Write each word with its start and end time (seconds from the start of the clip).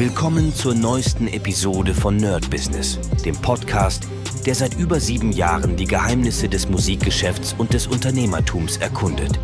Willkommen 0.00 0.54
zur 0.54 0.74
neuesten 0.74 1.28
Episode 1.28 1.92
von 1.92 2.16
Nerd 2.16 2.48
Business, 2.48 2.98
dem 3.22 3.36
Podcast, 3.36 4.08
der 4.46 4.54
seit 4.54 4.78
über 4.78 4.98
sieben 4.98 5.30
Jahren 5.30 5.76
die 5.76 5.84
Geheimnisse 5.84 6.48
des 6.48 6.70
Musikgeschäfts 6.70 7.54
und 7.58 7.74
des 7.74 7.86
Unternehmertums 7.86 8.78
erkundet. 8.78 9.38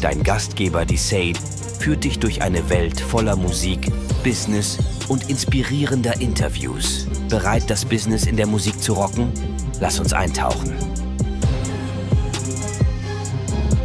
Dein 0.00 0.22
Gastgeber, 0.22 0.86
die 0.86 0.96
Sade, 0.96 1.38
führt 1.78 2.04
dich 2.04 2.18
durch 2.18 2.40
eine 2.40 2.70
Welt 2.70 2.98
voller 2.98 3.36
Musik, 3.36 3.92
Business 4.24 4.78
und 5.08 5.28
inspirierender 5.28 6.22
Interviews. 6.22 7.06
Bereit, 7.28 7.68
das 7.68 7.84
Business 7.84 8.24
in 8.24 8.38
der 8.38 8.46
Musik 8.46 8.80
zu 8.80 8.94
rocken? 8.94 9.30
Lass 9.78 10.00
uns 10.00 10.14
eintauchen. 10.14 10.72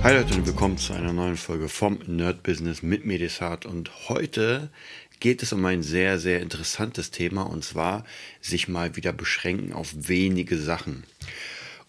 Hi 0.03 0.16
Leute 0.16 0.34
und 0.34 0.48
willkommen 0.48 0.78
zu 0.78 0.94
einer 0.94 1.14
neuen 1.14 1.38
Folge 1.38 1.70
vom 1.70 2.00
Nerd 2.08 2.42
Business 2.42 2.81
mit 2.81 3.05
Medisat 3.05 3.67
und 3.67 4.09
heute 4.09 4.72
geht 5.21 5.43
es 5.43 5.53
um 5.53 5.63
ein 5.63 5.84
sehr, 5.84 6.20
sehr 6.20 6.41
interessantes 6.41 7.11
Thema 7.11 7.43
und 7.43 7.63
zwar 7.63 8.03
sich 8.41 8.67
mal 8.67 8.98
wieder 8.98 9.13
beschränken 9.13 9.71
auf 9.71 9.94
wenige 9.95 10.57
Sachen. 10.57 11.05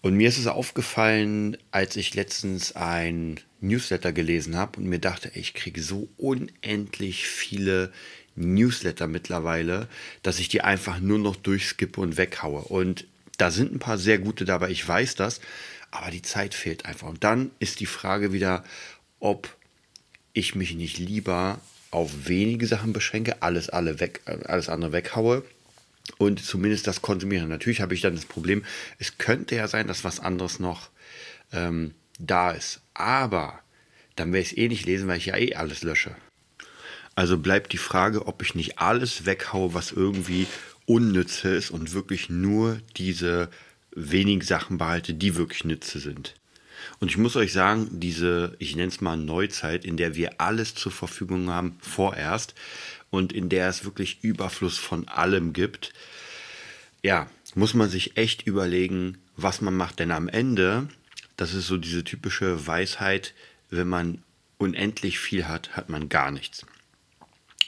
Und 0.01 0.15
mir 0.15 0.29
ist 0.29 0.37
es 0.37 0.47
aufgefallen, 0.47 1.57
als 1.71 1.95
ich 1.95 2.13
letztens 2.13 2.75
ein 2.75 3.39
Newsletter 3.59 4.13
gelesen 4.13 4.55
habe 4.55 4.79
und 4.79 4.85
mir 4.85 4.99
dachte, 4.99 5.31
ich 5.33 5.53
kriege 5.53 5.81
so 5.81 6.09
unendlich 6.17 7.27
viele 7.27 7.91
Newsletter 8.35 9.07
mittlerweile, 9.07 9.87
dass 10.21 10.39
ich 10.39 10.49
die 10.49 10.61
einfach 10.61 10.99
nur 10.99 11.19
noch 11.19 11.35
durchskippe 11.35 11.99
und 12.01 12.17
weghaue. 12.17 12.61
Und 12.61 13.07
da 13.37 13.49
sind 13.49 13.73
ein 13.73 13.79
paar 13.79 13.97
sehr 13.97 14.19
gute 14.19 14.45
dabei, 14.45 14.69
ich 14.69 14.87
weiß 14.87 15.15
das, 15.15 15.41
aber 15.89 16.11
die 16.11 16.21
Zeit 16.21 16.53
fehlt 16.53 16.85
einfach. 16.85 17.07
Und 17.07 17.23
dann 17.23 17.51
ist 17.59 17.79
die 17.79 17.85
Frage 17.87 18.31
wieder, 18.31 18.63
ob 19.19 19.55
ich 20.33 20.53
mich 20.53 20.75
nicht 20.75 20.97
lieber 20.97 21.59
auf 21.93 22.27
wenige 22.27 22.67
Sachen 22.67 22.93
beschränke, 22.93 23.41
alles, 23.41 23.69
alle 23.69 23.99
weg, 23.99 24.21
alles 24.25 24.69
andere 24.69 24.91
weghaue 24.91 25.43
und 26.17 26.43
zumindest 26.43 26.87
das 26.87 27.01
konsumiere. 27.01 27.45
Natürlich 27.47 27.81
habe 27.81 27.93
ich 27.93 28.01
dann 28.01 28.15
das 28.15 28.25
Problem, 28.25 28.63
es 28.99 29.17
könnte 29.17 29.55
ja 29.55 29.67
sein, 29.67 29.87
dass 29.87 30.03
was 30.03 30.19
anderes 30.19 30.59
noch 30.59 30.89
ähm, 31.51 31.93
da 32.19 32.51
ist. 32.51 32.81
Aber 32.93 33.59
dann 34.15 34.33
werde 34.33 34.41
ich 34.41 34.51
es 34.51 34.57
eh 34.57 34.67
nicht 34.67 34.85
lesen, 34.85 35.07
weil 35.07 35.17
ich 35.17 35.27
ja 35.27 35.37
eh 35.37 35.55
alles 35.55 35.83
lösche. 35.83 36.15
Also 37.15 37.37
bleibt 37.37 37.73
die 37.73 37.77
Frage, 37.77 38.27
ob 38.27 38.41
ich 38.41 38.55
nicht 38.55 38.79
alles 38.79 39.25
weghaue, 39.25 39.73
was 39.73 39.91
irgendwie 39.91 40.47
unnütze 40.85 41.49
ist 41.49 41.69
und 41.69 41.93
wirklich 41.93 42.29
nur 42.29 42.79
diese 42.97 43.49
wenigen 43.95 44.41
Sachen 44.41 44.77
behalte, 44.77 45.13
die 45.13 45.35
wirklich 45.35 45.63
nütze 45.63 45.99
sind. 45.99 46.33
Und 46.99 47.09
ich 47.09 47.17
muss 47.17 47.35
euch 47.35 47.53
sagen, 47.53 47.87
diese, 47.91 48.55
ich 48.59 48.75
nenne 48.75 48.89
es 48.89 49.01
mal 49.01 49.17
Neuzeit, 49.17 49.85
in 49.85 49.97
der 49.97 50.15
wir 50.15 50.39
alles 50.41 50.75
zur 50.75 50.91
Verfügung 50.91 51.49
haben, 51.49 51.77
vorerst, 51.81 52.55
und 53.09 53.31
in 53.31 53.47
der 53.47 53.69
es 53.69 53.85
wirklich 53.85 54.23
Überfluss 54.23 54.79
von 54.79 55.07
allem 55.07 55.53
gibt, 55.53 55.93
ja, 57.03 57.29
muss 57.53 57.75
man 57.75 57.87
sich 57.87 58.17
echt 58.17 58.47
überlegen, 58.47 59.19
was 59.37 59.61
man 59.61 59.75
macht. 59.75 59.99
Denn 59.99 60.09
am 60.09 60.27
Ende, 60.27 60.87
das 61.37 61.53
ist 61.53 61.67
so 61.67 61.77
diese 61.77 62.03
typische 62.03 62.65
Weisheit, 62.65 63.35
wenn 63.69 63.87
man 63.87 64.23
unendlich 64.57 65.19
viel 65.19 65.47
hat, 65.47 65.75
hat 65.75 65.89
man 65.89 66.09
gar 66.09 66.31
nichts. 66.31 66.65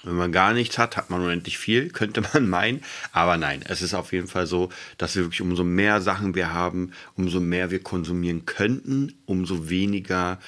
Wenn 0.06 0.16
man 0.16 0.32
gar 0.32 0.54
nichts 0.54 0.78
hat, 0.78 0.98
hat 0.98 1.10
man 1.10 1.22
unendlich 1.22 1.58
viel, 1.58 1.90
könnte 1.94 2.22
man 2.22 2.48
meinen. 2.48 2.84
Aber 3.12 3.38
nein, 3.38 3.64
es 3.68 3.82
ist 3.82 3.94
auf 3.94 4.14
jeden 4.14 4.28
Fall 4.28 4.48
so, 4.48 4.70
dass 4.98 5.16
wir 5.16 5.24
wirklich 5.24 5.42
umso 5.42 5.64
mehr 5.64 6.02
Sachen 6.02 6.36
wir 6.36 6.54
haben, 6.54 6.92
umso 7.16 7.40
mehr 7.40 7.72
wir 7.72 7.80
konsumieren 7.80 8.46
könnten, 8.46 9.14
umso 9.26 9.70
weniger. 9.70 10.40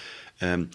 Ähm, 0.42 0.70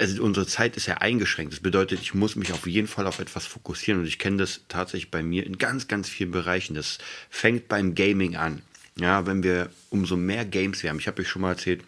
also 0.00 0.22
unsere 0.22 0.46
Zeit 0.46 0.76
ist 0.76 0.86
ja 0.86 0.98
eingeschränkt. 0.98 1.52
Das 1.52 1.60
bedeutet, 1.60 2.00
ich 2.00 2.14
muss 2.14 2.36
mich 2.36 2.52
auf 2.52 2.66
jeden 2.66 2.88
Fall 2.88 3.06
auf 3.06 3.18
etwas 3.18 3.46
fokussieren. 3.46 4.00
Und 4.00 4.06
ich 4.06 4.18
kenne 4.18 4.38
das 4.38 4.62
tatsächlich 4.68 5.10
bei 5.10 5.22
mir 5.22 5.46
in 5.46 5.58
ganz, 5.58 5.88
ganz 5.88 6.08
vielen 6.08 6.30
Bereichen. 6.30 6.74
Das 6.74 6.98
fängt 7.30 7.68
beim 7.68 7.94
Gaming 7.94 8.36
an. 8.36 8.62
Ja, 8.96 9.26
wenn 9.26 9.42
wir 9.42 9.70
umso 9.90 10.16
mehr 10.16 10.44
Games 10.44 10.82
wir 10.82 10.90
haben. 10.90 10.98
Ich 10.98 11.06
habe 11.06 11.22
euch 11.22 11.28
schon 11.28 11.42
mal 11.42 11.50
erzählt, 11.50 11.84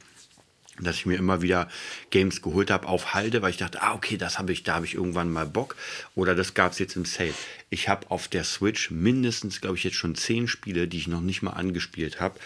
dass 0.85 0.97
ich 0.97 1.07
mir 1.07 1.17
immer 1.17 1.43
wieder 1.43 1.69
Games 2.11 2.43
geholt 2.43 2.71
habe 2.71 2.89
auf 2.89 3.15
Halde, 3.15 3.43
weil 3.43 3.51
ich 3.51 3.57
dachte, 3.57 3.83
ah, 3.83 3.95
okay, 3.95 4.17
das 4.17 4.39
habe 4.39 4.53
ich, 4.53 4.63
da 4.63 4.75
habe 4.75 4.87
ich 4.87 4.95
irgendwann 4.95 5.31
mal 5.31 5.47
Bock. 5.47 5.77
Oder 6.15 6.35
das 6.35 6.55
gab 6.55 6.73
es 6.73 6.79
jetzt 6.79 6.97
im 6.97 7.05
Sale. 7.05 7.35
Ich 7.69 7.89
habe 7.89 8.11
auf 8.11 8.29
der 8.29 8.45
Switch 8.45 8.91
mindestens, 8.91 9.61
glaube 9.61 9.77
ich, 9.77 9.85
jetzt 9.85 9.97
schon 9.97 10.15
zehn 10.15 10.49
Spiele, 10.49 10.89
die 10.89 10.99
ich 10.99 11.09
noch 11.09 11.21
nicht 11.21 11.43
mal 11.43 11.53
angespielt 11.53 12.21
habe. 12.21 12.39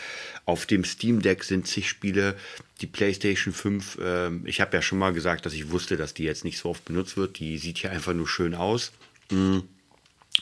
Auf 0.44 0.66
dem 0.66 0.84
Steam 0.84 1.22
Deck 1.22 1.44
sind 1.44 1.66
zig 1.66 1.88
Spiele. 1.88 2.36
Die 2.80 2.86
PlayStation 2.86 3.54
5, 3.54 3.98
äh, 3.98 4.30
ich 4.44 4.60
habe 4.60 4.76
ja 4.76 4.82
schon 4.82 4.98
mal 4.98 5.12
gesagt, 5.12 5.46
dass 5.46 5.52
ich 5.52 5.70
wusste, 5.70 5.96
dass 5.96 6.14
die 6.14 6.24
jetzt 6.24 6.44
nicht 6.44 6.58
so 6.58 6.70
oft 6.70 6.84
benutzt 6.84 7.16
wird. 7.16 7.38
Die 7.38 7.58
sieht 7.58 7.78
hier 7.78 7.92
einfach 7.92 8.14
nur 8.14 8.28
schön 8.28 8.54
aus. 8.54 8.92
Mm. 9.30 9.60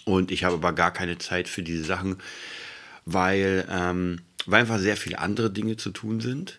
Und 0.05 0.31
ich 0.31 0.45
habe 0.45 0.55
aber 0.55 0.73
gar 0.73 0.93
keine 0.93 1.19
Zeit 1.19 1.49
für 1.49 1.63
diese 1.63 1.85
Sachen, 1.85 2.17
weil, 3.05 3.67
ähm, 3.71 4.21
weil 4.47 4.63
einfach 4.63 4.79
sehr 4.79 4.97
viele 4.97 5.19
andere 5.19 5.51
Dinge 5.51 5.77
zu 5.77 5.91
tun 5.91 6.21
sind 6.21 6.59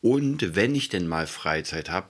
und 0.00 0.54
wenn 0.54 0.74
ich 0.74 0.88
denn 0.88 1.08
mal 1.08 1.26
Freizeit 1.26 1.90
habe, 1.90 2.08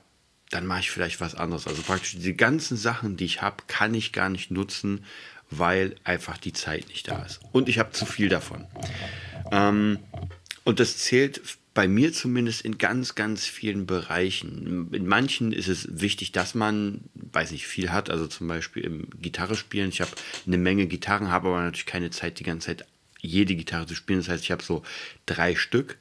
dann 0.51 0.67
mache 0.67 0.81
ich 0.81 0.91
vielleicht 0.91 1.21
was 1.21 1.35
anderes. 1.35 1.67
Also 1.67 1.83
praktisch 1.83 2.17
die 2.19 2.37
ganzen 2.37 2.77
Sachen, 2.77 3.17
die 3.17 3.25
ich 3.25 3.43
habe, 3.43 3.65
kann 3.67 3.95
ich 3.95 4.13
gar 4.13 4.29
nicht 4.29 4.51
nutzen, 4.51 5.05
weil 5.51 5.97
einfach 6.05 6.39
die 6.39 6.53
Zeit 6.53 6.89
nicht 6.89 7.09
da 7.09 7.23
ist. 7.23 7.41
Und 7.53 7.69
ich 7.69 7.79
habe 7.79 7.93
zu 7.93 8.07
viel 8.07 8.29
davon. 8.29 8.67
Ähm, 9.51 9.99
und 10.65 10.81
das 10.81 10.99
zählt 10.99 11.41
bei 11.73 11.87
mir 11.87 12.13
zumindest 12.13 12.63
in 12.63 12.77
ganz, 12.77 13.15
ganz 13.15 13.47
vielen 13.47 13.87
Bereichen. 13.87 14.93
In 14.93 15.07
manchen 15.07 15.53
ist 15.53 15.69
es 15.69 15.87
wichtig, 16.01 16.33
dass 16.33 16.55
man, 16.55 17.03
weiß 17.15 17.53
nicht, 17.53 17.67
viel 17.67 17.91
hat. 17.91 18.11
Also 18.11 18.27
zum 18.27 18.49
Beispiel 18.49 18.85
im 18.85 19.09
Gitarre 19.21 19.55
spielen. 19.55 19.91
Ich 19.91 20.01
habe 20.01 20.11
eine 20.47 20.59
Menge 20.59 20.87
Gitarren, 20.87 21.31
habe 21.31 21.49
aber 21.49 21.63
natürlich 21.63 21.87
keine 21.87 22.11
Zeit, 22.11 22.41
die 22.41 22.45
ganze 22.45 22.67
Zeit 22.67 22.87
jede 23.21 23.55
Gitarre 23.55 23.87
zu 23.87 23.95
spielen. 23.95 24.19
Das 24.19 24.29
heißt, 24.29 24.45
ich 24.45 24.51
habe 24.51 24.63
so 24.63 24.83
drei 25.25 25.55
Stück. 25.55 25.99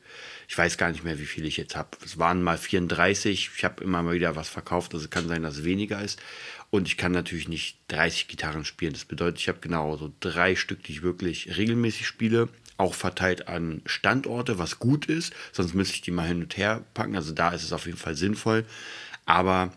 Ich 0.49 0.57
weiß 0.57 0.77
gar 0.77 0.91
nicht 0.91 1.03
mehr, 1.03 1.19
wie 1.19 1.25
viel 1.25 1.45
ich 1.45 1.57
jetzt 1.57 1.75
habe. 1.75 1.89
Es 2.05 2.17
waren 2.17 2.41
mal 2.41 2.57
34. 2.57 3.51
Ich 3.55 3.63
habe 3.65 3.83
immer 3.83 4.01
mal 4.01 4.13
wieder 4.13 4.37
was 4.37 4.47
verkauft. 4.47 4.93
Also 4.93 5.09
kann 5.09 5.27
sein, 5.27 5.43
dass 5.43 5.57
es 5.57 5.63
weniger 5.65 6.01
ist. 6.01 6.21
Und 6.69 6.87
ich 6.87 6.97
kann 6.97 7.11
natürlich 7.11 7.49
nicht 7.49 7.77
30 7.89 8.27
Gitarren 8.27 8.63
spielen. 8.63 8.93
Das 8.93 9.05
bedeutet, 9.05 9.39
ich 9.39 9.49
habe 9.49 9.59
genau 9.59 9.97
so 9.97 10.11
drei 10.21 10.55
Stück, 10.55 10.83
die 10.83 10.93
ich 10.93 11.01
wirklich 11.01 11.57
regelmäßig 11.57 12.07
spiele. 12.07 12.47
Auch 12.77 12.93
verteilt 12.93 13.47
an 13.49 13.81
Standorte, 13.85 14.57
was 14.57 14.79
gut 14.79 15.07
ist. 15.07 15.33
Sonst 15.51 15.73
müsste 15.73 15.95
ich 15.95 16.01
die 16.01 16.11
mal 16.11 16.27
hin 16.27 16.43
und 16.43 16.55
her 16.55 16.83
packen. 16.93 17.15
Also 17.15 17.33
da 17.33 17.49
ist 17.49 17.63
es 17.63 17.73
auf 17.73 17.85
jeden 17.85 17.97
Fall 17.97 18.15
sinnvoll. 18.15 18.65
Aber 19.25 19.73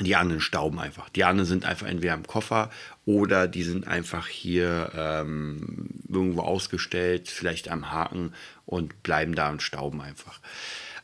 die 0.00 0.16
anderen 0.16 0.40
stauben 0.40 0.78
einfach. 0.78 1.08
Die 1.10 1.24
anderen 1.24 1.46
sind 1.46 1.64
einfach 1.66 1.86
entweder 1.86 2.14
im 2.14 2.26
Koffer 2.26 2.70
oder 3.04 3.46
die 3.46 3.62
sind 3.62 3.86
einfach 3.86 4.26
hier 4.26 4.90
ähm, 4.94 5.88
irgendwo 6.08 6.40
ausgestellt, 6.40 7.28
vielleicht 7.28 7.68
am 7.68 7.90
Haken 7.90 8.32
und 8.64 9.02
bleiben 9.02 9.34
da 9.34 9.50
und 9.50 9.62
stauben 9.62 10.00
einfach. 10.00 10.40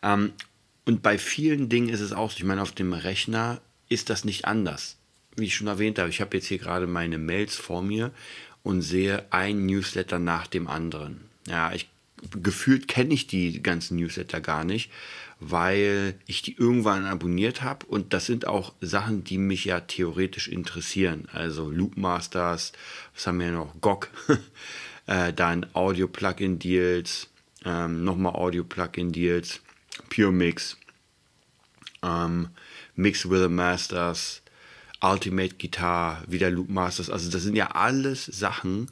Ähm, 0.03 0.33
und 0.87 1.03
bei 1.03 1.19
vielen 1.19 1.69
Dingen 1.69 1.91
ist 1.91 2.01
es 2.01 2.13
auch 2.13 2.31
so. 2.31 2.39
Ich 2.39 2.45
meine, 2.45 2.63
auf 2.63 2.73
dem 2.73 2.95
Rechner 2.95 3.61
ist 3.91 4.09
das 4.09 4.25
nicht 4.25 4.47
anders. 4.47 4.97
Wie 5.37 5.45
ich 5.45 5.55
schon 5.55 5.67
erwähnt 5.67 5.99
habe, 5.99 6.09
ich 6.09 6.23
habe 6.23 6.37
jetzt 6.37 6.47
hier 6.47 6.59
gerade 6.59 6.87
meine 6.87 7.19
Mails 7.19 7.57
vor 7.57 7.83
mir 7.83 8.11
und 8.63 8.81
sehe 8.81 9.27
ein 9.31 9.67
Newsletter 9.67 10.19
nach 10.19 10.47
dem 10.47 10.67
anderen. 10.67 11.29
Ja, 11.47 11.73
ich 11.73 11.89
gefühlt 12.43 12.89
kenne 12.89 13.15
ich 13.15 13.27
die 13.27 13.63
ganzen 13.63 13.97
Newsletter 13.97 14.41
gar 14.41 14.65
nicht 14.65 14.91
weil 15.41 16.19
ich 16.27 16.43
die 16.43 16.57
irgendwann 16.57 17.07
abonniert 17.07 17.63
habe 17.63 17.87
und 17.87 18.13
das 18.13 18.27
sind 18.27 18.47
auch 18.47 18.73
Sachen, 18.81 19.23
die 19.25 19.39
mich 19.39 19.65
ja 19.65 19.81
theoretisch 19.81 20.49
interessieren. 20.49 21.29
Also 21.33 21.71
Loopmasters, 21.71 22.73
was 23.15 23.27
haben 23.27 23.39
wir 23.41 23.53
noch? 23.53 23.81
GOG, 23.81 24.09
äh, 25.07 25.33
dann 25.33 25.67
Audio-Plugin-Deals, 25.75 27.29
ähm, 27.65 28.03
nochmal 28.05 28.35
Audio-Plugin-Deals, 28.35 29.61
Pure 30.11 30.33
Mix, 30.33 30.77
ähm, 32.03 32.49
Mix 32.97 33.31
with 33.31 33.43
the 33.43 33.49
Masters, 33.49 34.43
Ultimate 35.01 35.55
Guitar, 35.55 36.25
wieder 36.27 36.51
Loopmasters. 36.51 37.11
Also 37.11 37.31
das 37.31 37.45
sind 37.45 37.55
ja 37.55 37.69
alles 37.69 38.27
Sachen, 38.27 38.89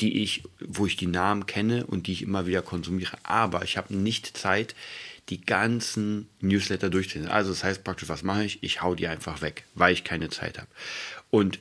die 0.00 0.22
ich, 0.22 0.44
wo 0.60 0.86
ich 0.86 0.96
die 0.96 1.06
Namen 1.06 1.46
kenne 1.46 1.86
und 1.86 2.06
die 2.06 2.12
ich 2.12 2.22
immer 2.22 2.46
wieder 2.46 2.62
konsumiere. 2.62 3.16
Aber 3.24 3.64
ich 3.64 3.76
habe 3.76 3.94
nicht 3.94 4.36
Zeit, 4.36 4.74
die 5.28 5.40
ganzen 5.40 6.28
Newsletter 6.40 6.88
durchzuziehen. 6.88 7.28
Also 7.28 7.50
das 7.50 7.64
heißt 7.64 7.84
praktisch, 7.84 8.08
was 8.08 8.22
mache 8.22 8.44
ich? 8.44 8.62
Ich 8.62 8.82
hau 8.82 8.94
die 8.94 9.08
einfach 9.08 9.42
weg, 9.42 9.64
weil 9.74 9.92
ich 9.92 10.04
keine 10.04 10.30
Zeit 10.30 10.58
habe. 10.58 10.68
Und 11.30 11.58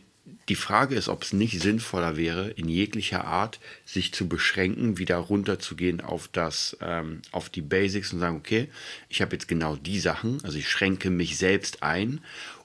die 0.50 0.56
Frage 0.56 0.96
ist, 0.96 1.10
ob 1.10 1.24
es 1.24 1.34
nicht 1.34 1.62
sinnvoller 1.62 2.18
wäre, 2.18 2.50
in 2.52 2.70
jeglicher 2.70 3.26
Art 3.26 3.60
sich 3.86 4.14
zu 4.14 4.28
beschränken, 4.28 4.98
wieder 4.98 5.18
runterzugehen 5.18 6.02
auf 6.02 6.30
das, 6.32 6.78
ähm, 6.82 7.22
auf 7.32 7.50
die 7.50 7.62
Basics 7.62 8.14
und 8.14 8.20
sagen, 8.20 8.38
okay, 8.38 8.70
ich 9.10 9.22
habe 9.22 9.36
jetzt 9.36 9.48
genau 9.48 9.76
die 9.76 10.00
Sachen, 10.00 10.44
also 10.44 10.58
ich 10.58 10.70
schränke 10.70 11.10
mich 11.10 11.38
selbst 11.38 11.84
ein, 11.84 12.22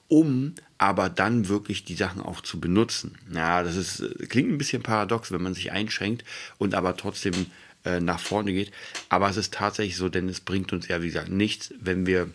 um 0.07 0.55
aber 0.83 1.07
dann 1.09 1.47
wirklich 1.47 1.85
die 1.85 1.95
Sachen 1.95 2.21
auch 2.21 2.41
zu 2.41 2.59
benutzen. 2.59 3.17
Ja, 3.33 3.63
das 3.63 3.77
ist, 3.77 4.03
klingt 4.27 4.51
ein 4.51 4.57
bisschen 4.57 4.83
paradox, 4.83 5.31
wenn 5.31 5.41
man 5.41 5.53
sich 5.53 5.71
einschränkt 5.71 6.25
und 6.57 6.75
aber 6.75 6.97
trotzdem 6.97 7.45
äh, 7.85 8.01
nach 8.01 8.19
vorne 8.19 8.51
geht. 8.51 8.73
Aber 9.07 9.29
es 9.29 9.37
ist 9.37 9.53
tatsächlich 9.53 9.95
so, 9.95 10.09
denn 10.09 10.27
es 10.27 10.41
bringt 10.41 10.73
uns 10.73 10.89
ja, 10.89 11.01
wie 11.01 11.05
gesagt, 11.05 11.29
nichts, 11.29 11.73
wenn 11.79 12.05
wir 12.05 12.29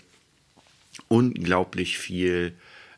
unglaublich 1.09 1.99
viel 1.99 2.55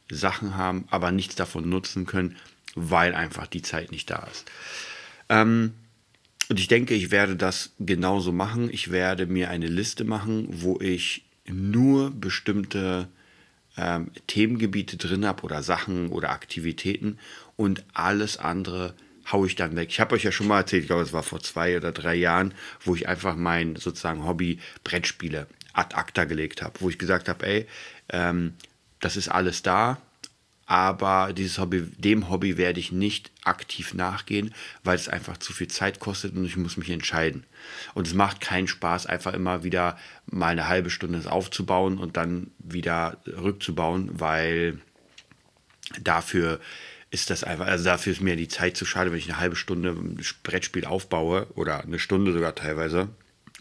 Sachen 0.09 0.57
haben, 0.57 0.85
aber 0.89 1.11
nichts 1.11 1.35
davon 1.35 1.69
nutzen 1.69 2.07
können. 2.07 2.37
weil 2.77 3.17
einfach 3.17 3.49
die 3.49 3.63
Zeit 3.63 3.91
nicht 3.91 4.09
da 4.09 4.29
ist. 4.31 4.49
Ähm, 5.29 5.73
und 6.49 6.61
ich 6.61 6.69
denke, 6.69 6.95
ich 6.95 7.11
werde 7.11 7.35
das 7.35 7.73
genauso 7.81 8.31
machen. 8.31 8.71
Ich 8.73 8.93
werde 8.93 9.27
mir 9.27 9.51
eine 9.51 9.67
Liste 9.67 10.05
machen, 10.05 10.47
wo 10.49 10.79
ich 10.81 11.25
nur 11.49 12.13
bestimmte 12.13 13.09
ähm, 13.81 14.11
Themengebiete 14.27 14.97
drin 14.97 15.25
habe 15.25 15.43
oder 15.43 15.63
Sachen 15.63 16.11
oder 16.11 16.31
Aktivitäten 16.31 17.19
und 17.57 17.83
alles 17.95 18.37
andere 18.37 18.95
haue 19.33 19.47
ich 19.47 19.57
dann 19.57 19.77
weg. 19.77 19.89
Ich 19.91 20.01
habe 20.01 20.15
euch 20.15 20.25
ja 20.25 20.33
schon 20.33 20.49
mal 20.49 20.59
erzählt, 20.59 20.83
ich 20.83 20.89
glaube, 20.89 21.03
es 21.03 21.13
war 21.13 21.23
vor 21.23 21.41
zwei 21.41 21.77
oder 21.77 21.93
drei 21.93 22.15
Jahren, 22.15 22.53
wo 22.85 22.95
ich 22.95 23.09
einfach 23.09 23.37
mein 23.37 23.77
sozusagen 23.77 24.27
Hobby 24.27 24.59
Brettspiele 24.85 25.47
ad 25.73 25.95
acta 25.95 26.25
gelegt 26.25 26.63
habe, 26.63 26.81
wo 26.81 26.91
ich 26.91 26.99
gesagt 26.99 27.29
habe, 27.29 27.47
ey, 27.47 27.67
ähm, 28.11 28.55
das 29.01 29.17
ist 29.17 29.29
alles 29.29 29.63
da, 29.63 29.99
aber 30.71 31.33
dieses 31.33 31.59
Hobby, 31.59 31.83
dem 31.99 32.31
Hobby 32.31 32.57
werde 32.57 32.79
ich 32.79 32.93
nicht 32.93 33.33
aktiv 33.43 33.93
nachgehen, 33.93 34.55
weil 34.85 34.95
es 34.95 35.09
einfach 35.09 35.37
zu 35.37 35.53
viel 35.53 35.67
Zeit 35.67 35.99
kostet 35.99 36.37
und 36.37 36.45
ich 36.45 36.57
muss 36.57 36.77
mich 36.77 36.91
entscheiden. 36.91 37.43
Und 37.93 38.07
es 38.07 38.15
macht 38.15 38.41
keinen 38.41 38.69
Spaß, 38.69 39.07
einfach 39.07 39.35
immer 39.35 39.65
wieder 39.65 39.99
mal 40.27 40.53
eine 40.53 40.69
halbe 40.69 40.89
Stunde 40.89 41.29
aufzubauen 41.29 41.99
und 41.99 42.17
dann 42.17 42.53
wieder 42.61 43.21
rückzubauen, 43.27 44.21
weil 44.21 44.79
dafür 46.01 46.61
ist 47.11 47.31
das 47.31 47.43
einfach, 47.43 47.67
also 47.67 47.85
dafür 47.87 48.13
ist 48.13 48.23
mir 48.23 48.37
die 48.37 48.47
Zeit 48.47 48.77
zu 48.77 48.85
schade, 48.85 49.11
wenn 49.11 49.19
ich 49.19 49.29
eine 49.29 49.41
halbe 49.41 49.57
Stunde 49.57 49.91
ein 49.91 50.21
Brettspiel 50.45 50.85
aufbaue 50.85 51.49
oder 51.57 51.83
eine 51.83 51.99
Stunde 51.99 52.33
sogar 52.33 52.55
teilweise 52.55 53.09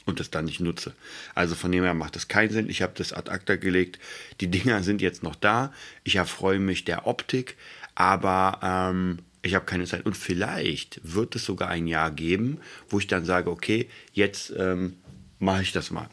und 0.09 0.19
das 0.19 0.29
dann 0.29 0.45
nicht 0.45 0.59
nutze. 0.59 0.93
Also 1.35 1.55
von 1.55 1.71
dem 1.71 1.83
her 1.83 1.93
macht 1.93 2.15
das 2.15 2.27
keinen 2.27 2.51
Sinn. 2.51 2.69
Ich 2.69 2.81
habe 2.81 2.93
das 2.95 3.13
ad 3.13 3.31
acta 3.31 3.55
gelegt. 3.55 3.99
Die 4.41 4.47
Dinger 4.47 4.83
sind 4.83 5.01
jetzt 5.01 5.23
noch 5.23 5.35
da. 5.35 5.73
Ich 6.03 6.15
erfreue 6.17 6.59
mich 6.59 6.85
der 6.85 7.07
Optik, 7.07 7.55
aber 7.95 8.59
ähm, 8.61 9.19
ich 9.41 9.55
habe 9.55 9.65
keine 9.65 9.85
Zeit. 9.85 10.05
Und 10.05 10.17
vielleicht 10.17 10.99
wird 11.03 11.35
es 11.35 11.45
sogar 11.45 11.69
ein 11.69 11.87
Jahr 11.87 12.11
geben, 12.11 12.59
wo 12.89 12.99
ich 12.99 13.07
dann 13.07 13.25
sage, 13.25 13.49
okay, 13.49 13.87
jetzt 14.11 14.53
ähm, 14.57 14.95
mache 15.39 15.61
ich 15.61 15.71
das 15.71 15.91
mal. 15.91 16.09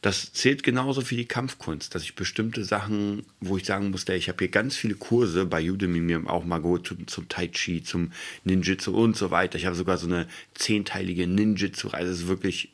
Das 0.00 0.32
zählt 0.32 0.62
genauso 0.62 1.02
für 1.02 1.14
die 1.14 1.26
Kampfkunst, 1.26 1.94
dass 1.94 2.02
ich 2.02 2.16
bestimmte 2.16 2.64
Sachen, 2.64 3.24
wo 3.40 3.56
ich 3.56 3.64
sagen 3.64 3.90
musste, 3.90 4.14
ich 4.14 4.28
habe 4.28 4.38
hier 4.40 4.48
ganz 4.48 4.76
viele 4.76 4.94
Kurse 4.94 5.46
bei 5.46 5.70
Udemy 5.70 6.00
mir 6.00 6.28
auch 6.28 6.44
mal 6.44 6.60
geholt 6.60 6.86
zum, 6.86 7.06
zum 7.06 7.28
Tai 7.28 7.46
Chi, 7.48 7.84
zum 7.84 8.10
Ninjitsu 8.44 8.92
und 8.96 9.16
so 9.16 9.30
weiter. 9.30 9.58
Ich 9.58 9.66
habe 9.66 9.76
sogar 9.76 9.98
so 9.98 10.08
eine 10.08 10.26
zehnteilige 10.54 11.26
Ninjitsu-Reise. 11.26 12.08
Das 12.10 12.18
ist 12.20 12.26
wirklich 12.26 12.70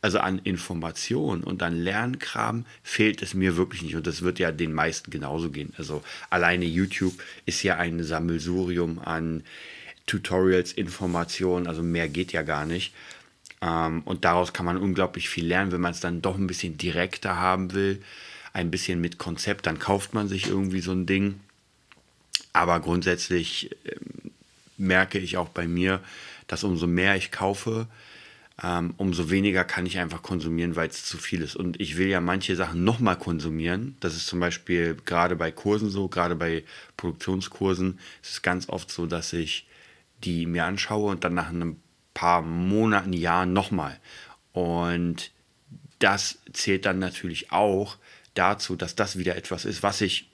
also 0.00 0.18
an 0.18 0.38
Information 0.40 1.42
und 1.42 1.62
an 1.62 1.76
Lernkram 1.76 2.64
fehlt 2.82 3.22
es 3.22 3.34
mir 3.34 3.56
wirklich 3.56 3.82
nicht. 3.82 3.96
Und 3.96 4.06
das 4.06 4.22
wird 4.22 4.38
ja 4.38 4.52
den 4.52 4.72
meisten 4.72 5.10
genauso 5.10 5.50
gehen. 5.50 5.72
Also 5.76 6.02
alleine 6.30 6.64
YouTube 6.64 7.14
ist 7.46 7.62
ja 7.62 7.76
ein 7.76 8.02
Sammelsurium 8.02 8.98
an 8.98 9.42
Tutorials, 10.06 10.72
Informationen. 10.72 11.66
Also 11.66 11.82
mehr 11.82 12.08
geht 12.08 12.32
ja 12.32 12.42
gar 12.42 12.66
nicht. 12.66 12.92
Ähm, 13.62 14.02
und 14.04 14.24
daraus 14.24 14.52
kann 14.52 14.66
man 14.66 14.76
unglaublich 14.76 15.28
viel 15.28 15.46
lernen, 15.46 15.72
wenn 15.72 15.80
man 15.80 15.92
es 15.92 16.00
dann 16.00 16.22
doch 16.22 16.36
ein 16.36 16.46
bisschen 16.46 16.78
direkter 16.78 17.36
haben 17.36 17.72
will. 17.74 18.02
Ein 18.52 18.70
bisschen 18.70 19.00
mit 19.00 19.18
Konzept, 19.18 19.66
dann 19.66 19.78
kauft 19.78 20.12
man 20.12 20.28
sich 20.28 20.48
irgendwie 20.48 20.80
so 20.80 20.92
ein 20.92 21.06
Ding. 21.06 21.40
Aber 22.52 22.80
grundsätzlich 22.80 23.70
äh, 23.84 23.94
merke 24.76 25.18
ich 25.18 25.36
auch 25.36 25.48
bei 25.48 25.68
mir, 25.68 26.00
dass 26.48 26.64
umso 26.64 26.86
mehr 26.86 27.14
ich 27.16 27.30
kaufe, 27.30 27.86
ähm, 28.62 28.94
umso 28.98 29.30
weniger 29.30 29.64
kann 29.64 29.86
ich 29.86 29.98
einfach 29.98 30.22
konsumieren, 30.22 30.76
weil 30.76 30.88
es 30.88 31.04
zu 31.04 31.16
viel 31.16 31.40
ist. 31.42 31.56
Und 31.56 31.80
ich 31.80 31.96
will 31.96 32.08
ja 32.08 32.20
manche 32.20 32.56
Sachen 32.56 32.84
nochmal 32.84 33.16
konsumieren. 33.16 33.96
Das 34.00 34.14
ist 34.14 34.26
zum 34.26 34.40
Beispiel 34.40 34.96
gerade 35.04 35.36
bei 35.36 35.50
Kursen 35.50 35.88
so, 35.88 36.08
gerade 36.08 36.36
bei 36.36 36.64
Produktionskursen 36.96 37.98
ist 38.22 38.30
es 38.30 38.42
ganz 38.42 38.68
oft 38.68 38.90
so, 38.90 39.06
dass 39.06 39.32
ich 39.32 39.66
die 40.24 40.44
mir 40.44 40.66
anschaue 40.66 41.10
und 41.10 41.24
dann 41.24 41.34
nach 41.34 41.48
einem 41.48 41.76
paar 42.12 42.42
Monaten, 42.42 43.14
Jahren 43.14 43.54
nochmal. 43.54 43.98
Und 44.52 45.30
das 45.98 46.38
zählt 46.52 46.84
dann 46.84 46.98
natürlich 46.98 47.52
auch 47.52 47.96
dazu, 48.34 48.76
dass 48.76 48.94
das 48.94 49.16
wieder 49.16 49.36
etwas 49.36 49.64
ist, 49.64 49.82
was 49.82 50.00
ich 50.02 50.28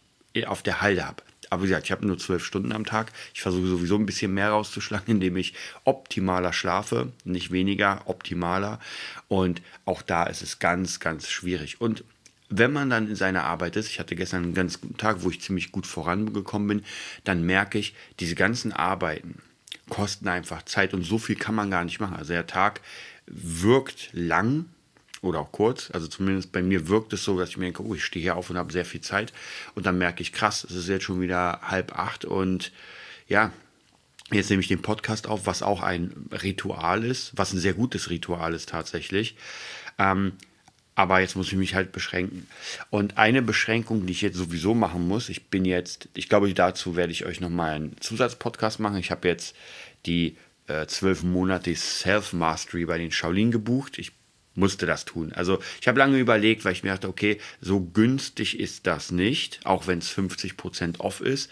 auf 0.47 0.63
der 0.63 0.81
Halde 0.81 1.07
habe 1.07 1.23
aber 1.51 1.63
wie 1.63 1.69
gesagt, 1.69 1.87
ich 1.87 1.93
habe 1.93 2.07
nur 2.07 2.19
zwölf 2.19 2.45
Stunden 2.45 2.73
am 2.73 2.85
Tag. 2.85 3.13
Ich 3.35 3.43
versuche 3.43 3.67
sowieso 3.67 3.97
ein 3.97 4.07
bisschen 4.07 4.35
mehr 4.35 4.51
rauszuschlagen, 4.51 5.07
indem 5.15 5.37
ich 5.37 5.55
optimaler 5.85 6.53
schlafe, 6.53 7.13
nicht 7.25 7.51
weniger, 7.51 8.03
optimaler. 8.07 8.81
Und 9.29 9.63
auch 9.85 10.03
da 10.03 10.25
ist 10.25 10.43
es 10.43 10.59
ganz, 10.59 11.01
ganz 11.01 11.29
schwierig. 11.29 11.81
Und 11.81 12.05
wenn 12.49 12.73
man 12.73 12.91
dann 12.91 13.09
in 13.09 13.17
seiner 13.17 13.45
Arbeit 13.45 13.77
ist, 13.77 13.89
ich 13.89 13.99
hatte 13.99 14.15
gestern 14.15 14.45
einen 14.45 14.55
ganz 14.55 14.81
guten 14.81 14.97
Tag, 14.97 15.19
wo 15.21 15.31
ich 15.31 15.41
ziemlich 15.41 15.73
gut 15.73 15.87
vorangekommen 15.87 16.69
bin, 16.69 16.85
dann 17.25 17.43
merke 17.43 17.79
ich, 17.79 17.95
diese 18.21 18.37
ganzen 18.37 18.73
Arbeiten 18.73 19.43
kosten 19.89 20.29
einfach 20.29 20.63
Zeit 20.63 20.95
und 20.95 21.03
so 21.03 21.19
viel 21.19 21.37
kann 21.37 21.55
man 21.55 21.71
gar 21.71 21.85
nicht 21.85 22.01
machen. 22.01 22.17
Also 22.17 22.33
der 22.33 22.47
Tag 22.47 22.81
wirkt 23.27 24.11
lang, 24.13 24.67
oder 25.23 25.41
auch 25.41 25.53
kurz. 25.53 25.91
Also 25.93 26.07
zumindest 26.07 26.53
bei 26.53 26.63
mir 26.63 26.89
wirkt 26.89 27.13
es 27.13 27.25
so, 27.25 27.39
dass 27.39 27.51
ich 27.51 27.57
mir 27.57 27.67
denke, 27.67 27.85
oh, 27.85 27.95
ich 27.95 28.05
stehe 28.05 28.23
hier 28.23 28.37
auf 28.37 28.51
und 28.51 28.57
habe 28.57 28.73
sehr 28.73 28.85
viel 28.85 29.01
Zeit. 29.01 29.33
Und 29.75 29.87
dann 29.87 29.99
merke 29.99 30.23
ich, 30.23 30.33
krass, 30.33 30.65
es 30.65 30.75
ist 30.75 30.89
jetzt 30.89 31.05
schon 31.05 31.21
wieder 31.21 31.61
halb 31.63 31.99
acht 31.99 32.25
und 32.25 32.73
ja, 33.29 33.53
jetzt 34.31 34.51
nehme 34.51 34.61
ich 34.61 34.69
den 34.69 34.83
Podcast 34.83 35.27
auf, 35.27 35.47
was 35.47 35.63
auch 35.63 35.83
ein 35.83 36.29
Ritual 36.31 37.05
ist, 37.05 37.33
was 37.37 37.53
ein 37.53 37.59
sehr 37.59 37.75
gutes 37.75 38.11
Ritual 38.11 38.55
ist 38.55 38.69
tatsächlich. 38.69 39.37
Ähm, 39.99 40.33
aber 40.95 41.21
jetzt 41.21 41.37
muss 41.37 41.49
ich 41.49 41.57
mich 41.57 41.75
halt 41.75 41.93
beschränken. 41.93 42.49
Und 42.89 43.19
eine 43.19 43.43
Beschränkung, 43.43 44.07
die 44.07 44.13
ich 44.13 44.23
jetzt 44.23 44.37
sowieso 44.37 44.75
machen 44.75 45.07
muss, 45.07 45.29
ich 45.29 45.49
bin 45.49 45.67
jetzt, 45.67 46.09
ich 46.15 46.29
glaube, 46.29 46.53
dazu 46.55 46.97
werde 46.97 47.13
ich 47.13 47.27
euch 47.27 47.41
nochmal 47.41 47.75
einen 47.75 48.01
Zusatzpodcast 48.01 48.81
machen. 48.81 48.97
Ich 48.97 49.11
habe 49.11 49.29
jetzt 49.29 49.55
die 50.07 50.39
äh, 50.69 50.87
zwölf 50.87 51.23
Monate 51.23 51.75
Self-Mastery 51.75 52.87
bei 52.87 52.97
den 52.97 53.13
Shaolin 53.13 53.51
gebucht. 53.51 53.99
Ich 53.99 54.13
musste 54.57 54.87
das 54.87 55.05
tun. 55.05 55.33
Also 55.33 55.61
ich 55.81 55.89
habe 55.89 55.99
lange 55.99 56.19
überlegt, 56.19 56.65
weil 56.65 56.73
ich 56.73 56.83
mir 56.83 56.91
dachte, 56.91 57.09
okay, 57.09 57.39
so 57.61 57.81
günstig 57.81 58.59
ist 58.59 58.87
das 58.87 59.11
nicht, 59.11 59.61
auch 59.65 59.87
wenn 59.87 59.99
es 59.99 60.11
50% 60.11 61.01
off 61.01 61.21
ist. 61.21 61.51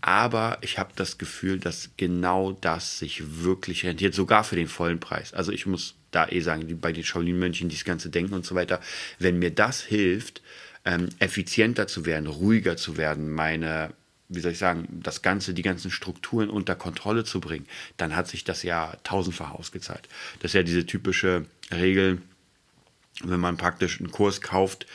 Aber 0.00 0.58
ich 0.60 0.78
habe 0.78 0.92
das 0.96 1.16
Gefühl, 1.16 1.58
dass 1.58 1.90
genau 1.96 2.52
das 2.52 2.98
sich 2.98 3.42
wirklich 3.42 3.86
rentiert, 3.86 4.14
sogar 4.14 4.44
für 4.44 4.56
den 4.56 4.68
vollen 4.68 5.00
Preis. 5.00 5.32
Also 5.32 5.50
ich 5.50 5.64
muss 5.64 5.94
da 6.10 6.28
eh 6.28 6.40
sagen, 6.40 6.78
bei 6.80 6.92
den 6.92 7.04
Shaolin-Mönchen, 7.04 7.70
dieses 7.70 7.86
ganze 7.86 8.10
Denken 8.10 8.34
und 8.34 8.44
so 8.44 8.54
weiter, 8.54 8.80
wenn 9.18 9.38
mir 9.38 9.50
das 9.50 9.82
hilft, 9.82 10.42
ähm, 10.84 11.08
effizienter 11.20 11.86
zu 11.86 12.04
werden, 12.04 12.26
ruhiger 12.26 12.76
zu 12.76 12.98
werden, 12.98 13.30
meine 13.30 13.94
wie 14.28 14.40
soll 14.40 14.52
ich 14.52 14.58
sagen, 14.58 14.88
das 14.90 15.22
Ganze, 15.22 15.54
die 15.54 15.62
ganzen 15.62 15.90
Strukturen 15.90 16.50
unter 16.50 16.74
Kontrolle 16.74 17.24
zu 17.24 17.40
bringen, 17.40 17.66
dann 17.96 18.16
hat 18.16 18.26
sich 18.28 18.44
das 18.44 18.62
ja 18.62 18.96
tausendfach 19.04 19.52
ausgezahlt. 19.52 20.08
Das 20.40 20.50
ist 20.50 20.54
ja 20.54 20.62
diese 20.62 20.86
typische 20.86 21.44
Regel, 21.72 22.22
wenn 23.22 23.40
man 23.40 23.56
praktisch 23.56 24.00
einen 24.00 24.10
Kurs 24.10 24.40
kauft 24.40 24.86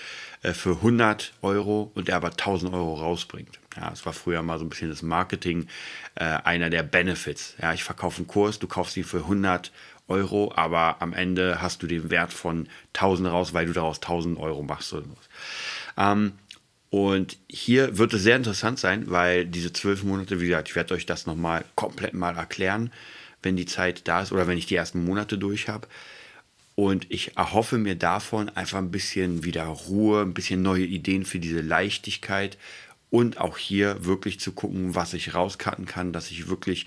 äh, 0.42 0.54
für 0.54 0.78
100 0.78 1.34
Euro 1.42 1.92
und 1.96 2.08
der 2.08 2.16
aber 2.16 2.32
1000 2.32 2.74
Euro 2.74 2.96
rausbringt. 2.96 3.60
Ja, 3.76 3.90
das 3.90 4.06
war 4.06 4.14
früher 4.14 4.42
mal 4.42 4.60
so 4.60 4.66
ein 4.66 4.70
bisschen 4.70 4.90
das 4.90 5.02
Marketing, 5.02 5.68
äh, 6.16 6.24
einer 6.24 6.70
der 6.70 6.84
Benefits. 6.84 7.56
Ja, 7.62 7.74
ich 7.74 7.84
verkaufe 7.84 8.18
einen 8.18 8.28
Kurs, 8.28 8.60
du 8.60 8.68
kaufst 8.68 8.98
ihn 8.98 9.04
für 9.04 9.20
100 9.20 9.72
Euro, 10.08 10.52
aber 10.56 11.02
am 11.02 11.14
Ende 11.14 11.62
hast 11.62 11.84
du 11.84 11.88
den 11.88 12.10
Wert 12.10 12.34
von 12.34 12.68
1000 12.94 13.30
raus, 13.30 13.54
weil 13.54 13.68
du 13.68 13.74
daraus 13.74 13.98
1000 13.98 14.40
Euro 14.40 14.64
machst. 14.64 14.96
Ähm, 15.98 16.34
und 16.90 17.38
hier 17.48 17.98
wird 18.00 18.14
es 18.14 18.24
sehr 18.24 18.36
interessant 18.36 18.80
sein, 18.80 19.12
weil 19.12 19.46
diese 19.46 19.72
zwölf 19.72 20.04
Monate, 20.04 20.40
wie 20.42 20.48
gesagt, 20.48 20.70
ich 20.70 20.76
werde 20.76 20.96
euch 20.96 21.06
das 21.06 21.28
nochmal 21.28 21.64
komplett 21.76 22.16
mal 22.16 22.36
erklären, 22.36 22.92
wenn 23.44 23.56
die 23.56 23.68
Zeit 23.68 24.08
da 24.08 24.22
ist 24.22 24.32
oder 24.32 24.48
wenn 24.48 24.58
ich 24.58 24.66
die 24.66 24.76
ersten 24.76 25.06
Monate 25.06 25.38
durch 25.38 25.70
habe. 25.70 25.88
Und 26.80 27.08
ich 27.10 27.36
erhoffe 27.36 27.78
mir 27.78 27.96
davon 27.96 28.48
einfach 28.48 28.78
ein 28.78 28.90
bisschen 28.90 29.44
wieder 29.44 29.66
Ruhe, 29.66 30.22
ein 30.22 30.34
bisschen 30.34 30.62
neue 30.62 30.86
Ideen 30.86 31.26
für 31.26 31.40
diese 31.40 31.60
Leichtigkeit 31.60 32.58
und 33.10 33.38
auch 33.38 33.58
hier 33.58 34.06
wirklich 34.06 34.40
zu 34.40 34.54
gucken, 34.54 34.96
was 34.96 35.14
ich 35.14 35.34
rauscutten 35.34 35.86
kann, 35.86 36.14
dass 36.14 36.32
ich 36.32 36.48
wirklich 36.48 36.86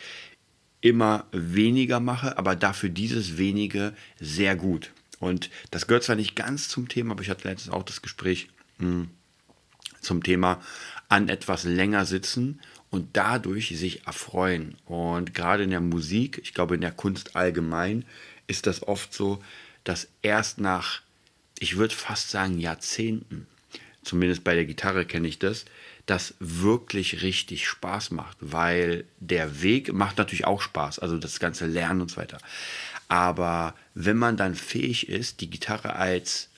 immer 0.81 1.27
weniger 1.31 2.01
mache, 2.01 2.39
aber 2.39 2.57
dafür 2.57 2.89
dieses 2.89 3.37
wenige 3.37 3.93
sehr 4.19 4.57
gut. 4.57 4.93
Und 5.21 5.51
das 5.71 5.87
gehört 5.87 6.05
zwar 6.05 6.17
nicht 6.17 6.37
ganz 6.37 6.71
zum 6.71 6.89
Thema, 6.89 7.13
aber 7.13 7.21
ich 7.21 7.29
hatte 7.29 7.47
letztens 7.47 7.75
auch 7.75 7.83
das 7.83 8.01
Gespräch. 8.01 8.49
Mh, 8.79 8.87
hm, 8.87 9.11
zum 10.01 10.23
Thema 10.23 10.63
an 11.11 11.29
etwas 11.29 11.65
länger 11.65 12.07
sitzen 12.07 12.61
und 12.89 13.11
dadurch 13.13 13.69
sich 13.79 14.07
erfreuen. 14.07 14.79
Und 14.87 15.35
gerade 15.35 15.65
in 15.65 15.71
der 15.71 15.83
Musik, 15.83 16.41
ich 16.43 16.55
glaube 16.55 16.77
in 16.77 16.81
der 16.81 16.93
Kunst 16.93 17.37
allgemein, 17.37 18.07
ist 18.47 18.67
das 18.67 18.89
oft 18.89 19.13
so, 19.13 19.43
dass 19.85 20.09
erst 20.23 20.59
nach, 20.59 21.01
ich 21.59 21.77
würde 21.77 21.95
fast 21.95 22.31
sagen, 22.31 22.59
Jahrzehnten, 22.59 23.47
zumindest 24.03 24.45
bei 24.45 24.55
der 24.55 24.65
Gitarre 24.65 25.05
kenne 25.05 25.29
ich 25.29 25.39
das, 25.39 25.65
das 26.07 26.35
wirklich 26.41 27.23
richtig 27.23 27.67
Spaß 27.69 28.11
macht, 28.11 28.37
weil 28.41 29.05
der 29.21 29.63
Weg 29.63 29.93
macht 29.93 30.19
natürlich 30.19 30.47
auch 30.47 30.61
Spaß, 30.61 30.99
also 30.99 31.17
das 31.17 31.39
ganze 31.39 31.67
Lernen 31.67 32.01
und 32.01 32.11
so 32.11 32.17
weiter. 32.17 32.39
Aber 33.09 33.75
wenn 33.95 34.17
man 34.17 34.37
dann 34.37 34.55
fähig 34.55 35.09
ist, 35.09 35.41
die 35.41 35.51
Gitarre 35.51 35.95
als 35.95 36.49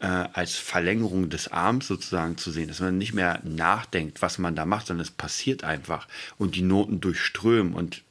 äh, 0.00 0.06
als 0.06 0.56
Verlängerung 0.56 1.28
des 1.28 1.48
Arms 1.48 1.88
sozusagen 1.88 2.36
zu 2.38 2.50
sehen, 2.50 2.68
dass 2.68 2.80
man 2.80 2.98
nicht 2.98 3.14
mehr 3.14 3.40
nachdenkt, 3.44 4.22
was 4.22 4.38
man 4.38 4.54
da 4.54 4.64
macht, 4.64 4.86
sondern 4.86 5.04
es 5.04 5.10
passiert 5.10 5.64
einfach 5.64 6.06
und 6.36 6.54
die 6.54 6.62
Noten 6.62 7.00
durchströmen 7.00 7.74
und 7.74 8.02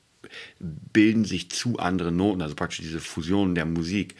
bilden 0.59 1.25
sich 1.25 1.50
zu 1.51 1.77
anderen 1.77 2.15
Noten, 2.15 2.41
also 2.41 2.55
praktisch 2.55 2.79
diese 2.79 3.00
Fusion 3.00 3.55
der 3.55 3.65
Musik 3.65 4.15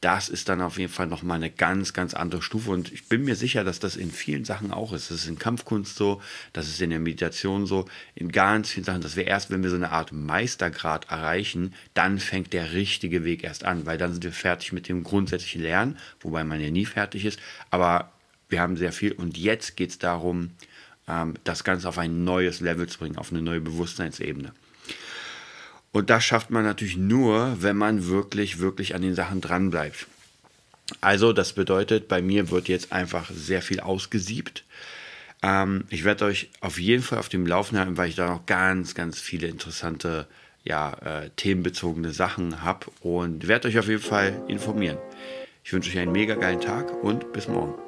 das 0.00 0.28
ist 0.28 0.48
dann 0.48 0.60
auf 0.60 0.78
jeden 0.78 0.92
Fall 0.92 1.08
nochmal 1.08 1.36
eine 1.36 1.50
ganz, 1.50 1.92
ganz 1.92 2.14
andere 2.14 2.40
Stufe. 2.40 2.70
Und 2.70 2.92
ich 2.92 3.08
bin 3.08 3.24
mir 3.24 3.34
sicher, 3.34 3.64
dass 3.64 3.80
das 3.80 3.96
in 3.96 4.12
vielen 4.12 4.44
Sachen 4.44 4.72
auch 4.72 4.92
ist. 4.92 5.10
Das 5.10 5.22
ist 5.22 5.28
in 5.28 5.38
Kampfkunst 5.38 5.96
so, 5.96 6.22
das 6.52 6.68
ist 6.68 6.80
in 6.80 6.90
der 6.90 7.00
Meditation 7.00 7.66
so, 7.66 7.86
in 8.14 8.30
ganz 8.30 8.70
vielen 8.70 8.84
Sachen, 8.84 9.00
dass 9.00 9.16
wir 9.16 9.26
erst, 9.26 9.50
wenn 9.50 9.62
wir 9.62 9.70
so 9.70 9.76
eine 9.76 9.90
Art 9.90 10.12
Meistergrad 10.12 11.10
erreichen, 11.10 11.74
dann 11.94 12.20
fängt 12.20 12.52
der 12.52 12.72
richtige 12.74 13.24
Weg 13.24 13.42
erst 13.42 13.64
an, 13.64 13.86
weil 13.86 13.98
dann 13.98 14.12
sind 14.12 14.22
wir 14.22 14.32
fertig 14.32 14.72
mit 14.72 14.88
dem 14.88 15.02
grundsätzlichen 15.02 15.62
Lernen, 15.62 15.98
wobei 16.20 16.44
man 16.44 16.60
ja 16.60 16.70
nie 16.70 16.86
fertig 16.86 17.24
ist. 17.24 17.40
Aber 17.70 18.12
wir 18.48 18.60
haben 18.60 18.76
sehr 18.76 18.92
viel 18.92 19.12
und 19.12 19.36
jetzt 19.36 19.76
geht 19.76 19.90
es 19.90 19.98
darum, 19.98 20.50
ähm, 21.08 21.34
das 21.42 21.64
Ganze 21.64 21.88
auf 21.88 21.98
ein 21.98 22.22
neues 22.22 22.60
Level 22.60 22.88
zu 22.88 23.00
bringen, 23.00 23.18
auf 23.18 23.32
eine 23.32 23.42
neue 23.42 23.60
Bewusstseinsebene. 23.60 24.52
Und 25.92 26.10
das 26.10 26.24
schafft 26.24 26.50
man 26.50 26.64
natürlich 26.64 26.96
nur, 26.96 27.56
wenn 27.60 27.76
man 27.76 28.06
wirklich, 28.06 28.58
wirklich 28.58 28.94
an 28.94 29.02
den 29.02 29.14
Sachen 29.14 29.40
dran 29.40 29.70
bleibt. 29.70 30.06
Also, 31.00 31.32
das 31.32 31.52
bedeutet, 31.52 32.08
bei 32.08 32.22
mir 32.22 32.50
wird 32.50 32.68
jetzt 32.68 32.92
einfach 32.92 33.30
sehr 33.30 33.62
viel 33.62 33.80
ausgesiebt. 33.80 34.64
Ähm, 35.42 35.84
ich 35.90 36.04
werde 36.04 36.24
euch 36.24 36.50
auf 36.60 36.78
jeden 36.78 37.02
Fall 37.02 37.18
auf 37.18 37.28
dem 37.28 37.46
Laufen 37.46 37.78
halten, 37.78 37.96
weil 37.96 38.08
ich 38.08 38.16
da 38.16 38.28
noch 38.28 38.46
ganz, 38.46 38.94
ganz 38.94 39.20
viele 39.20 39.48
interessante, 39.48 40.26
ja, 40.64 40.94
äh, 41.04 41.30
themenbezogene 41.36 42.12
Sachen 42.12 42.62
habe 42.62 42.86
und 43.00 43.48
werde 43.48 43.68
euch 43.68 43.78
auf 43.78 43.88
jeden 43.88 44.02
Fall 44.02 44.42
informieren. 44.48 44.98
Ich 45.62 45.72
wünsche 45.72 45.90
euch 45.90 45.98
einen 45.98 46.12
mega 46.12 46.34
geilen 46.34 46.60
Tag 46.60 46.92
und 47.02 47.32
bis 47.32 47.48
morgen. 47.48 47.87